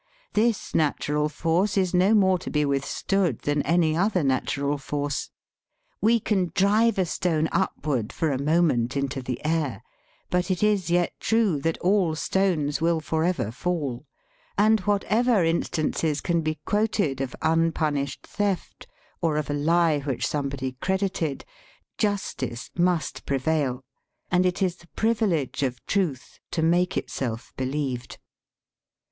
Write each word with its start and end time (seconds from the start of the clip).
This 0.33 0.73
natural 0.73 1.29
force 1.29 1.77
is 1.77 1.93
no 1.93 2.15
more 2.15 2.39
to 2.39 2.49
be 2.49 2.65
withstood 2.65 3.41
than 3.41 3.61
any 3.61 3.95
other 3.95 4.23
natural 4.23 4.79
force. 4.79 5.29
We 6.01 6.19
can 6.19 6.51
drive 6.55 6.97
a 6.97 7.05
stone 7.05 7.47
upward 7.51 8.11
for 8.11 8.31
a 8.31 8.41
moment 8.41 8.97
into 8.97 9.21
the 9.21 9.39
air, 9.45 9.83
but 10.31 10.49
it 10.49 10.63
is 10.63 10.89
yet 10.89 11.13
true 11.19 11.59
that 11.61 11.77
all 11.81 12.15
stones 12.15 12.81
will 12.81 12.99
forever 12.99 13.51
fall; 13.51 14.07
and 14.57 14.79
whatever 14.79 15.43
instances 15.43 16.19
can 16.19 16.41
be 16.41 16.55
quoted 16.65 17.21
of 17.21 17.35
un 17.43 17.71
punished 17.71 18.25
theft, 18.25 18.87
or 19.21 19.37
of 19.37 19.51
a 19.51 19.53
lie 19.53 19.99
which 19.99 20.25
somebody 20.25 20.71
credited, 20.81 21.45
justice 21.99 22.71
must 22.75 23.27
prevail, 23.27 23.83
and 24.31 24.47
it 24.47 24.63
is 24.63 24.77
the 24.77 24.87
privilege 24.95 25.61
of 25.61 25.85
truth 25.85 26.39
to 26.49 26.63
make 26.63 26.97
itself 26.97 27.53
believed. 27.55 28.17